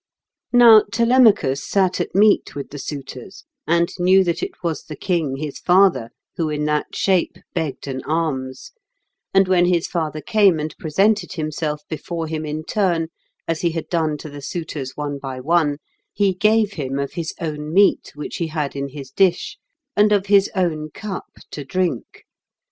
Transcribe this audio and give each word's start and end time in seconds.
]Now 0.51 0.83
Telemachus 0.91 1.63
sat 1.63 2.01
at 2.01 2.15
meat 2.15 2.55
with 2.55 2.71
the 2.71 2.79
suitors, 2.79 3.45
and 3.67 3.87
knew 3.99 4.23
that 4.23 4.41
it 4.41 4.63
was 4.63 4.81
the 4.85 4.95
king 4.95 5.35
his 5.37 5.59
father 5.59 6.09
who 6.37 6.49
in 6.49 6.65
that 6.65 6.95
shape 6.95 7.37
begged 7.53 7.87
an 7.87 8.03
alms; 8.05 8.71
and 9.31 9.47
when 9.47 9.65
his 9.67 9.85
father 9.85 10.19
came 10.19 10.59
and 10.59 10.75
presented 10.79 11.33
himself 11.33 11.83
before 11.87 12.25
him 12.25 12.47
in 12.47 12.63
turn, 12.63 13.09
as 13.47 13.61
he 13.61 13.73
had 13.73 13.89
done 13.89 14.17
to 14.17 14.29
the 14.31 14.41
suitors 14.41 14.93
one 14.97 15.19
by 15.19 15.39
one, 15.39 15.77
he 16.11 16.33
gave 16.33 16.73
him 16.73 16.97
of 16.97 17.13
his 17.13 17.35
own 17.39 17.71
meat 17.71 18.11
which 18.15 18.37
he 18.37 18.47
had 18.47 18.75
in 18.75 18.89
his 18.89 19.11
dish, 19.11 19.59
and 19.95 20.11
of 20.11 20.25
his 20.25 20.49
own 20.55 20.89
cup 20.89 21.27
to 21.51 21.63
drink. 21.63 22.25